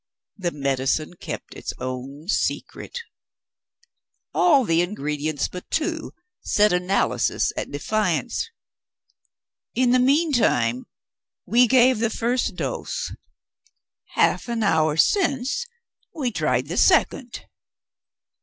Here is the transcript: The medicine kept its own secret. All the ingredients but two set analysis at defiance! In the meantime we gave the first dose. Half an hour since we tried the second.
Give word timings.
The 0.35 0.49
medicine 0.49 1.13
kept 1.13 1.53
its 1.53 1.73
own 1.77 2.27
secret. 2.27 2.97
All 4.33 4.63
the 4.65 4.81
ingredients 4.81 5.47
but 5.47 5.69
two 5.69 6.11
set 6.39 6.73
analysis 6.73 7.53
at 7.55 7.69
defiance! 7.71 8.49
In 9.75 9.91
the 9.91 9.99
meantime 9.99 10.87
we 11.45 11.67
gave 11.67 11.99
the 11.99 12.09
first 12.09 12.55
dose. 12.55 13.11
Half 14.15 14.49
an 14.49 14.63
hour 14.63 14.97
since 14.97 15.67
we 16.15 16.31
tried 16.31 16.65
the 16.65 16.77
second. 16.77 17.45